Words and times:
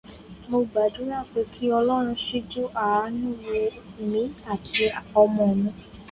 Mo 0.49 0.59
gbàdúrà 0.69 1.19
pé 1.31 1.39
kí 1.53 1.63
Ọlọ́run 1.79 2.17
síjú 2.25 2.61
àànú 2.85 3.27
wò 3.45 3.61
mí 4.11 4.21
àti 4.53 4.83
ọmọ 5.21 5.43
mi 5.61 5.69